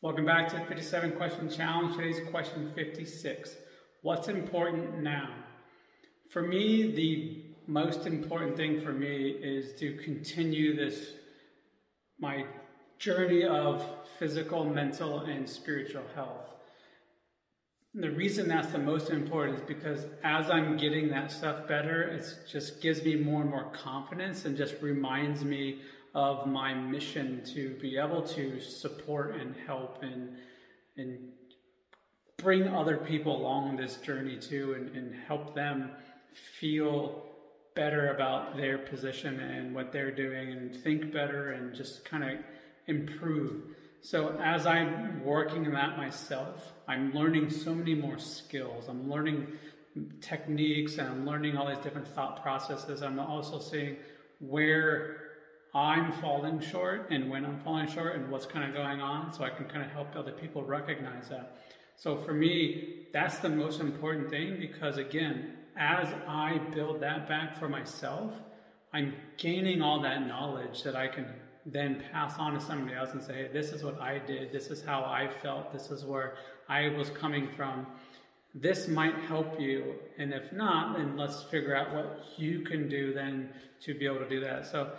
[0.00, 1.96] Welcome back to the 57 question challenge.
[1.96, 3.56] Today's question 56.
[4.02, 5.28] What's important now?
[6.30, 11.14] For me, the most important thing for me is to continue this,
[12.20, 12.44] my
[13.00, 13.84] journey of
[14.20, 16.46] physical, mental, and spiritual health.
[17.94, 22.24] The reason that's the most important is because as I'm getting that stuff better, it
[22.50, 25.80] just gives me more and more confidence and just reminds me
[26.14, 30.36] of my mission to be able to support and help and
[30.96, 31.18] and
[32.36, 35.90] bring other people along this journey too and, and help them
[36.60, 37.24] feel
[37.74, 42.38] better about their position and what they're doing and think better and just kind of
[42.86, 43.62] improve.
[44.00, 48.88] So as I'm working that myself, I'm learning so many more skills.
[48.88, 49.48] I'm learning
[50.20, 53.02] techniques and I'm learning all these different thought processes.
[53.02, 53.96] I'm also seeing
[54.40, 55.16] where
[55.74, 59.44] I'm falling short and when I'm falling short and what's kind of going on so
[59.44, 61.58] I can kind of help other people recognize that.
[61.96, 67.56] So for me, that's the most important thing because again, as I build that back
[67.56, 68.32] for myself,
[68.92, 71.26] I'm gaining all that knowledge that I can
[71.72, 74.68] then pass on to somebody else and say, hey, this is what I did, this
[74.68, 76.36] is how I felt, this is where
[76.68, 77.86] I was coming from.
[78.54, 83.12] This might help you, and if not, then let's figure out what you can do
[83.12, 83.50] then
[83.82, 84.66] to be able to do that.
[84.66, 84.90] So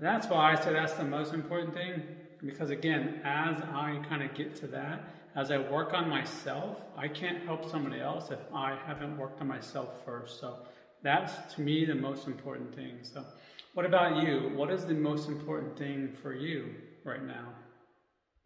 [0.00, 2.02] that's why I say that's the most important thing.
[2.44, 7.08] Because again, as I kind of get to that, as I work on myself, I
[7.08, 10.40] can't help somebody else if I haven't worked on myself first.
[10.40, 10.56] So
[11.02, 12.98] that's to me the most important thing.
[13.02, 13.24] So,
[13.74, 14.50] what about you?
[14.54, 17.65] What is the most important thing for you right now?